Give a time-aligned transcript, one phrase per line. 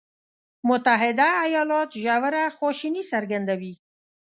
[0.69, 3.73] متحده ایالات ژوره خواشیني څرګندوي.